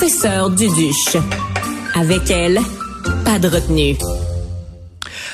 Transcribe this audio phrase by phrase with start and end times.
[0.00, 1.18] Professeur Duduche.
[1.94, 2.58] Avec elle,
[3.22, 3.98] pas de retenue.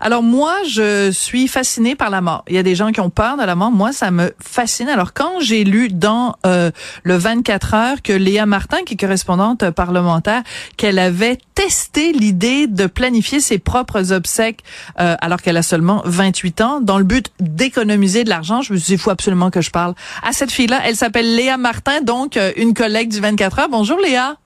[0.00, 2.42] Alors moi, je suis fascinée par la mort.
[2.48, 3.70] Il y a des gens qui ont peur de la mort.
[3.70, 4.88] Moi, ça me fascine.
[4.88, 6.72] Alors quand j'ai lu dans euh,
[7.04, 10.42] le 24 heures que Léa Martin, qui est correspondante parlementaire,
[10.76, 14.64] qu'elle avait testé l'idée de planifier ses propres obsèques
[14.98, 18.78] euh, alors qu'elle a seulement 28 ans, dans le but d'économiser de l'argent, je me
[18.78, 19.94] suis dit, il faut absolument que je parle
[20.24, 20.80] à cette fille-là.
[20.84, 23.68] Elle s'appelle Léa Martin, donc euh, une collègue du 24 heures.
[23.68, 24.36] Bonjour Léa.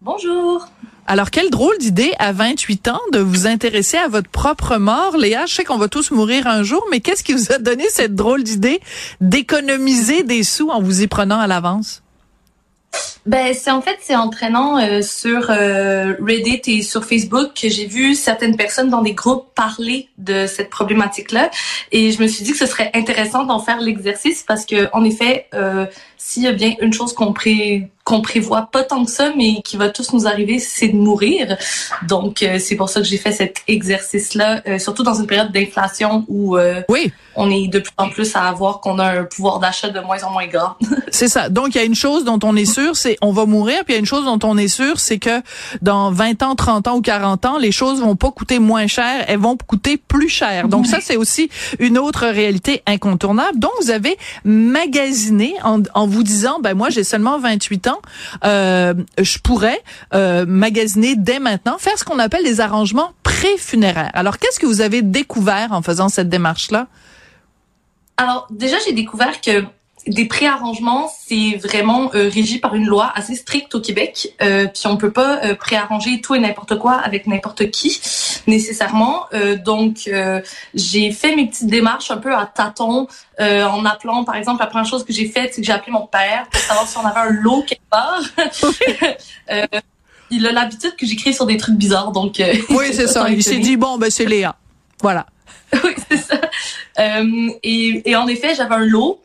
[0.00, 0.68] Bonjour.
[1.08, 5.16] Alors, quelle drôle d'idée à 28 ans de vous intéresser à votre propre mort.
[5.16, 7.88] Léa, je sais qu'on va tous mourir un jour, mais qu'est-ce qui vous a donné
[7.88, 8.80] cette drôle d'idée
[9.20, 12.04] d'économiser des sous en vous y prenant à l'avance?
[13.28, 17.68] Ben c'est en fait c'est en traînant euh, sur euh, Reddit et sur Facebook que
[17.68, 21.50] j'ai vu certaines personnes dans des groupes parler de cette problématique là
[21.92, 25.04] et je me suis dit que ce serait intéressant d'en faire l'exercice parce que en
[25.04, 25.84] effet euh,
[26.16, 29.60] s'il y a bien une chose qu'on pré qu'on prévoit pas tant que ça, mais
[29.62, 31.58] qui va tous nous arriver, c'est de mourir.
[32.08, 36.24] Donc, euh, c'est pour ça que j'ai fait cet exercice-là, surtout dans une période d'inflation
[36.26, 36.56] où
[36.88, 37.12] oui.
[37.36, 40.22] on est de plus en plus à avoir qu'on a un pouvoir d'achat de moins
[40.24, 40.76] en moins grand.
[41.10, 41.50] c'est ça.
[41.50, 43.92] Donc, il y a une chose dont on est sûr, c'est on va mourir, puis
[43.92, 45.42] il y a une chose dont on est sûr, c'est que
[45.82, 49.24] dans 20 ans, 30 ans ou 40 ans, les choses vont pas coûter moins cher,
[49.26, 50.68] elles vont coûter plus cher.
[50.68, 53.58] Donc, ça, c'est aussi une autre réalité incontournable.
[53.58, 58.00] Donc, vous avez magasiné en, en vous disant, ben moi, j'ai seulement 28 ans,
[58.44, 59.80] euh, je pourrais
[60.14, 64.10] euh, magasiner dès maintenant, faire ce qu'on appelle des arrangements pré-funéraires.
[64.14, 66.86] Alors, qu'est-ce que vous avez découvert en faisant cette démarche-là?
[68.16, 69.64] Alors, déjà, j'ai découvert que
[70.06, 74.34] des préarrangements, c'est vraiment euh, régi par une loi assez stricte au Québec.
[74.42, 78.00] Euh, puis on peut pas euh, préarranger tout et n'importe quoi avec n'importe qui
[78.46, 79.26] nécessairement.
[79.34, 80.10] Euh, donc
[80.74, 83.06] j'ai fait mes petites démarches un peu à tâtons
[83.40, 86.06] en appelant, par exemple, la première chose que j'ai faite, c'est que j'ai appelé mon
[86.06, 88.20] père pour savoir si on avait un lot quelque part.
[90.30, 92.42] il a l'habitude que j'écris sur des trucs bizarres, donc.
[92.70, 93.28] oui, c'est ça.
[93.30, 94.56] Il s'est dit bon, ben c'est Léa.
[95.02, 95.26] Voilà.
[95.84, 96.40] oui, c'est ça.
[97.62, 99.20] et, et en effet, j'avais un lot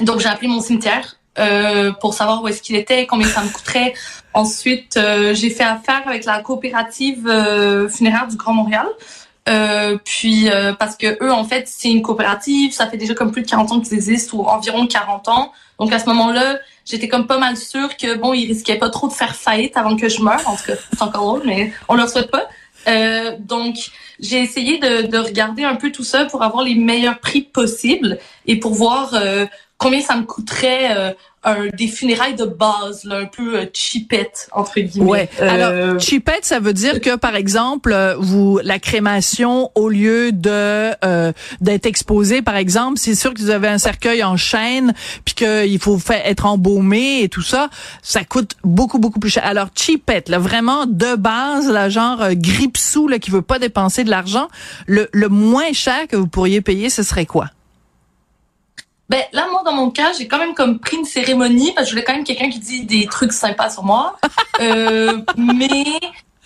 [0.00, 3.48] donc j'ai appelé mon cimetière euh, pour savoir où est-ce qu'il était, combien ça me
[3.48, 3.94] coûterait.
[4.32, 8.86] Ensuite, euh, j'ai fait affaire avec la coopérative euh, funéraire du Grand Montréal.
[9.46, 13.42] Euh, puis parce que eux en fait c'est une coopérative, ça fait déjà comme plus
[13.42, 15.52] de 40 ans qu'ils existent ou environ 40 ans.
[15.78, 19.06] Donc à ce moment-là, j'étais comme pas mal sûre que bon, ils risquaient pas trop
[19.06, 20.40] de faire faillite avant que je meure.
[20.46, 22.48] En tout cas, c'est encore drôle, mais on leur souhaite pas.
[22.88, 23.76] Euh, donc,
[24.20, 28.18] j'ai essayé de, de, regarder un peu tout ça pour avoir les meilleurs prix possibles
[28.46, 29.46] et pour voir euh,
[29.78, 31.14] combien ça me coûterait
[31.46, 35.10] euh, un, des funérailles de base, là, un peu euh, cheapette entre guillemets.
[35.10, 35.28] Ouais.
[35.40, 40.32] Alors euh, cheapette, ça veut dire que par exemple, euh, vous la crémation au lieu
[40.32, 40.92] de
[41.60, 44.94] d'être exposé, par exemple, c'est sûr que vous avez un cercueil en chaîne,
[45.24, 47.68] puis qu'il faut faire être embaumé et tout ça,
[48.02, 49.44] ça coûte beaucoup beaucoup plus cher.
[49.44, 54.04] Alors cheapette, là vraiment de base, la genre euh, grippe-sous là qui veut pas dépenser
[54.04, 54.48] de l'argent,
[54.86, 57.50] le, le moins cher que vous pourriez payer, ce serait quoi?
[59.08, 61.90] Ben là, moi, dans mon cas, j'ai quand même comme pris une cérémonie parce que
[61.90, 64.18] je voulais quand même quelqu'un qui dit des trucs sympas sur moi.
[64.60, 65.84] euh, mais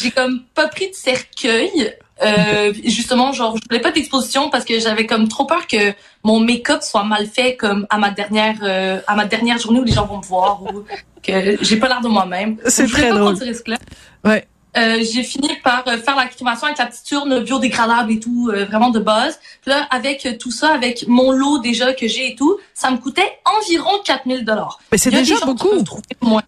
[0.00, 1.94] j'ai comme pas pris de cercueil.
[2.22, 5.92] Euh, justement, genre, je voulais pas d'exposition parce que j'avais comme trop peur que
[6.22, 9.84] mon make-up soit mal fait comme à ma dernière euh, à ma dernière journée où
[9.84, 10.84] les gens vont me voir ou
[11.22, 12.58] que j'ai pas l'air de moi-même.
[12.66, 13.36] C'est très pas drôle.
[13.36, 13.78] Ce risque-là.
[14.24, 14.46] Ouais.
[14.76, 18.50] Euh, j'ai fini par euh, faire la crémation avec la petite urne biodégradable et tout,
[18.52, 19.38] euh, vraiment de base.
[19.60, 22.96] Puis là, avec tout ça, avec mon lot déjà que j'ai et tout, ça me
[22.96, 24.78] coûtait environ 4000 dollars.
[24.90, 25.84] Mais c'est déjà beaucoup.
[26.22, 26.40] Oui.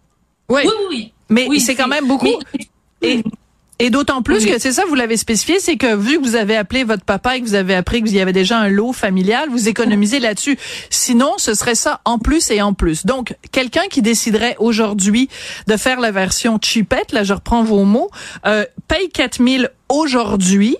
[0.49, 1.13] Oui, oui, oui.
[1.29, 2.39] Mais oui, c'est quand même beaucoup.
[3.01, 3.09] Mais...
[3.09, 3.23] Et,
[3.77, 6.55] et d'autant plus que c'est ça, vous l'avez spécifié, c'est que vu que vous avez
[6.55, 8.93] appelé votre papa et que vous avez appris que vous y avait déjà un lot
[8.93, 10.57] familial, vous économisez là-dessus.
[10.89, 13.05] Sinon, ce serait ça en plus et en plus.
[13.05, 15.27] Donc, quelqu'un qui déciderait aujourd'hui
[15.67, 18.09] de faire la version cheapette, là je reprends vos mots,
[18.45, 20.77] euh, paye 4000 aujourd'hui.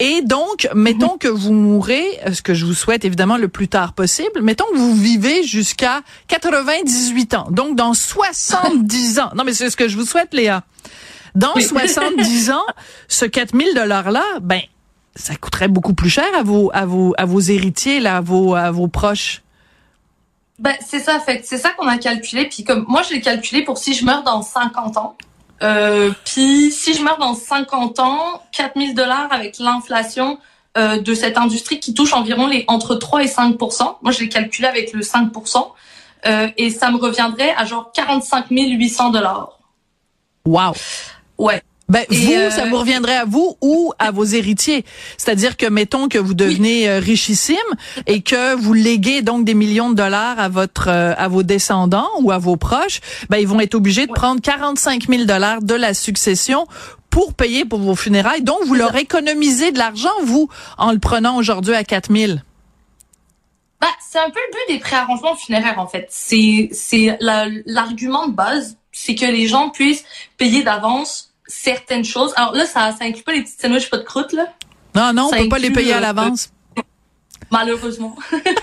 [0.00, 3.92] Et donc, mettons que vous mourrez, ce que je vous souhaite évidemment le plus tard
[3.92, 7.46] possible, mettons que vous vivez jusqu'à 98 ans.
[7.52, 9.30] Donc, dans 70 ans.
[9.36, 10.64] Non, mais c'est ce que je vous souhaite, Léa.
[11.34, 12.64] Dans 70 ans,
[13.08, 14.60] ce 4000 dollars là, ben
[15.16, 18.54] ça coûterait beaucoup plus cher à vos à vos à vos héritiers là, à vos
[18.54, 19.42] à vos proches.
[20.58, 22.46] Ben, c'est ça, fait c'est ça qu'on a calculé.
[22.48, 25.16] Puis comme moi, je l'ai calculé pour si je meurs dans 50 ans.
[25.62, 30.38] Euh, puis si je meurs dans 50 ans, 4000 dollars avec l'inflation
[30.76, 33.56] euh, de cette industrie qui touche environ les entre 3 et 5
[34.02, 35.68] Moi, je l'ai calculé avec le 5%
[36.26, 39.58] euh, et ça me reviendrait à genre 45 800 dollars.
[40.44, 40.74] Wow.
[41.38, 41.62] Ouais.
[41.88, 44.84] Ben, vous, ça euh, vous reviendrait à vous ou à vos héritiers.
[45.18, 47.56] C'est-à-dire que, mettons que vous devenez euh, richissime
[48.06, 52.08] et que vous léguez donc des millions de dollars à votre, euh, à vos descendants
[52.20, 55.74] ou à vos proches, ben, ils vont être obligés de prendre 45 000 dollars de
[55.74, 56.66] la succession
[57.10, 58.42] pour payer pour vos funérailles.
[58.42, 60.48] Donc, vous leur économisez de l'argent, vous,
[60.78, 62.32] en le prenant aujourd'hui à 4 000.
[63.80, 66.06] Ben, c'est un peu le but des préarrangements funéraires, en fait.
[66.08, 70.04] C'est, c'est l'argument de base, c'est que les gens puissent
[70.38, 72.32] payer d'avance certaines choses.
[72.36, 74.46] Alors là, ça, ça inclut pas les petites sandwichs pas de croûte, là.
[74.94, 76.50] Non, non, on peut pas les payer à l'avance.
[77.50, 78.16] Malheureusement.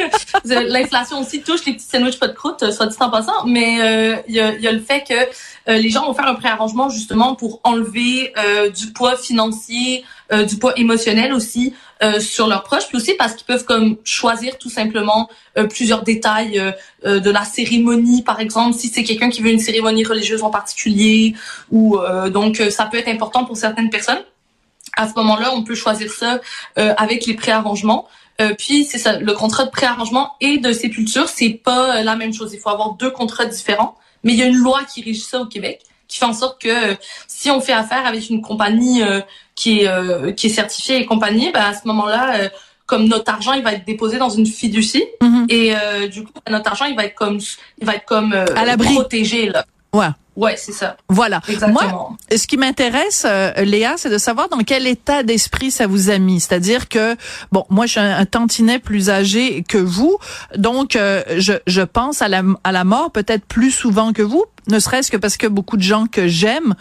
[0.45, 4.15] L'inflation aussi touche les petits sandwichs pas de croûte, soit dit en passant, mais euh,
[4.27, 6.89] il y, a, y, a, le fait que euh, les gens vont faire un préarrangement
[6.89, 10.03] justement pour enlever euh, du poids financier,
[10.47, 11.73] du poids émotionnel aussi
[12.19, 15.29] sur leurs proches, puis aussi parce qu'ils peuvent comme choisir tout simplement
[15.69, 20.41] plusieurs détails de la cérémonie, par exemple, si c'est quelqu'un qui veut une cérémonie religieuse
[20.41, 21.35] en particulier,
[21.69, 21.99] ou
[22.31, 24.23] donc ça peut être important pour certaines personnes.
[24.97, 26.39] À ce moment-là, on peut choisir ça
[26.75, 28.07] avec les préarrangements.
[28.41, 32.15] Euh, puis c'est ça, le contrat de préarrangement et de sépulture, c'est pas euh, la
[32.15, 32.53] même chose.
[32.53, 35.39] Il faut avoir deux contrats différents, mais il y a une loi qui régit ça
[35.39, 36.95] au Québec, qui fait en sorte que euh,
[37.27, 39.03] si on fait affaire avec une compagnie
[39.61, 42.49] qui est qui est certifiée et compagnie, ben à ce moment-là,
[42.85, 45.45] comme notre argent, il va être déposé dans une fiducie mm-hmm.
[45.49, 47.39] et du coup notre argent, il va être comme
[47.79, 49.65] il va être comme à l'abri protégé là.
[49.93, 50.07] Ouais.
[50.37, 50.95] Ouais, c'est ça.
[51.09, 51.41] Voilà.
[51.67, 56.09] Moi, ce qui m'intéresse, euh, Léa, c'est de savoir dans quel état d'esprit ça vous
[56.09, 56.39] a mis.
[56.39, 57.17] C'est-à-dire que,
[57.51, 60.17] bon, moi, je suis un, tantinet plus âgé que vous,
[60.55, 64.45] donc euh, je, je pense à la, à la mort peut-être plus souvent que vous,
[64.67, 66.75] ne serait-ce que parce que beaucoup de gens que j'aime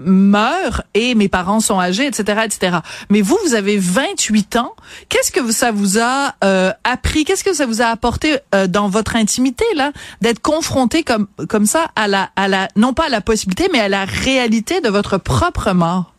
[0.00, 2.78] meurt et mes parents sont âgés, etc., etc.
[3.10, 4.74] Mais vous, vous avez 28 ans.
[5.08, 7.24] Qu'est-ce que ça vous a euh, appris?
[7.24, 11.66] Qu'est-ce que ça vous a apporté euh, dans votre intimité là, d'être confronté comme comme
[11.66, 14.88] ça à la à la non pas à la possibilité, mais à la réalité de
[14.88, 16.12] votre propre mort?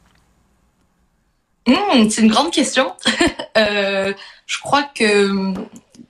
[1.67, 2.91] Mmh, C'est une grande question.
[3.57, 4.13] euh,
[4.45, 5.53] je crois que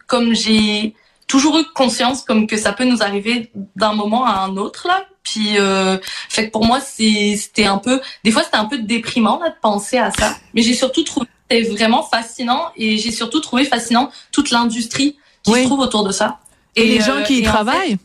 [0.08, 0.96] comme j'ai
[1.28, 5.06] toujours eu conscience comme que ça peut nous arriver d'un moment à un autre là
[5.24, 5.98] puis, euh,
[6.30, 9.56] fait que pour moi, c'était un peu, des fois, c'était un peu déprimant là, de
[9.62, 10.36] penser à ça.
[10.54, 15.54] Mais j'ai surtout trouvé c'était vraiment fascinant et j'ai surtout trouvé fascinant toute l'industrie qui
[15.54, 16.40] se trouve autour de ça.
[16.76, 17.98] Et, les gens euh, qui y travaillent.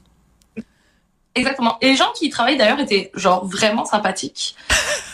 [1.35, 1.79] exactement.
[1.81, 4.55] Et les gens qui y travaillent d'ailleurs étaient genre vraiment sympathiques.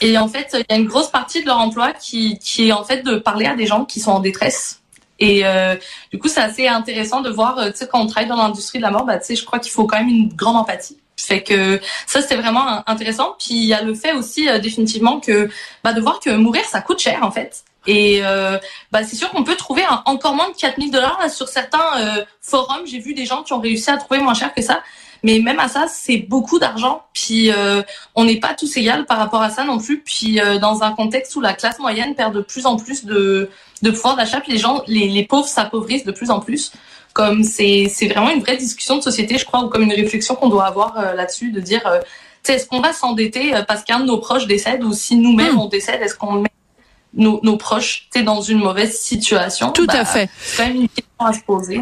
[0.00, 2.72] et en fait, il y a une grosse partie de leur emploi qui, qui est
[2.72, 4.80] en fait de parler à des gens qui sont en détresse.
[5.19, 5.76] Et euh,
[6.12, 8.82] du coup, c'est assez intéressant de voir, tu sais, quand on travaille dans l'industrie de
[8.82, 10.99] la mort, bah, tu sais, je crois qu'il faut quand même une grande empathie.
[11.16, 13.37] Fait que ça c'était vraiment intéressant.
[13.38, 15.49] Puis il y a le fait aussi euh, définitivement que
[15.82, 17.64] bah, de voir que mourir ça coûte cher en fait.
[17.87, 18.58] Et euh,
[18.93, 22.87] bah, c'est sûr qu'on peut trouver encore moins de 4000 dollars sur certains euh, forums.
[22.87, 24.82] J'ai vu des gens qui ont réussi à trouver moins cher que ça.
[25.24, 27.02] Mais même à ça, c'est beaucoup d'argent.
[27.12, 27.50] Puis
[28.14, 30.00] on n'est pas tous égales par rapport à ça non plus.
[30.00, 33.50] Puis dans un contexte où la classe moyenne perd de plus en plus de,
[33.82, 36.72] de pouvoir d'achat, puis les gens, les, les pauvres s'appauvrissent de plus en plus
[37.14, 40.34] comme c'est c'est vraiment une vraie discussion de société, je crois, ou comme une réflexion
[40.34, 42.00] qu'on doit avoir euh, là-dessus, de dire, euh,
[42.46, 45.60] est-ce qu'on va s'endetter euh, parce qu'un de nos proches décède, ou si nous-mêmes hmm.
[45.60, 46.50] on décède, est-ce qu'on met
[47.14, 49.70] nos, nos proches dans une mauvaise situation?
[49.70, 50.28] Tout à bah, fait.
[50.40, 51.80] C'est quand même une question à se poser.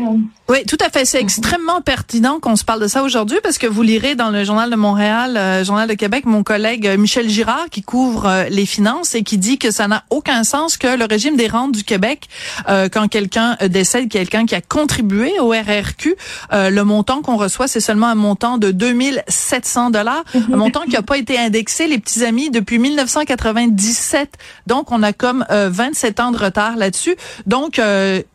[0.49, 1.07] Oui, tout à fait.
[1.07, 4.45] C'est extrêmement pertinent qu'on se parle de ça aujourd'hui parce que vous lirez dans le
[4.45, 8.45] Journal de Montréal, euh, Journal de Québec, mon collègue euh, Michel Girard qui couvre euh,
[8.51, 11.73] les finances et qui dit que ça n'a aucun sens que le régime des rentes
[11.73, 12.29] du Québec,
[12.67, 16.17] quand quelqu'un décède, quelqu'un qui a contribué au RRQ,
[16.53, 21.03] le montant qu'on reçoit, c'est seulement un montant de 2700 dollars, un montant qui n'a
[21.03, 24.37] pas été indexé, les petits amis, depuis 1997.
[24.67, 27.17] Donc, on a comme 27 ans de retard là-dessus.
[27.47, 27.81] Donc,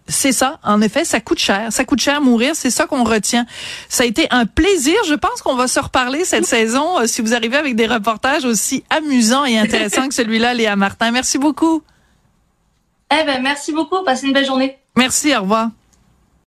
[0.07, 1.67] c'est ça, en effet, ça coûte cher.
[1.71, 3.45] Ça coûte cher mourir, c'est ça qu'on retient.
[3.89, 4.95] Ça a été un plaisir.
[5.07, 8.45] Je pense qu'on va se reparler cette saison euh, si vous arrivez avec des reportages
[8.45, 11.11] aussi amusants et intéressants que celui-là, Léa Martin.
[11.11, 11.83] Merci beaucoup.
[13.11, 14.03] Eh ben, merci beaucoup.
[14.03, 14.77] Passez une belle journée.
[14.95, 15.69] Merci, au revoir.